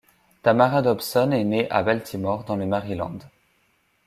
Tamara 0.41 0.81
Dobson 0.81 1.29
est 1.29 1.43
née 1.43 1.69
à 1.69 1.83
Baltimore, 1.83 2.43
dans 2.45 2.55
le 2.55 2.65
Maryland. 2.65 3.19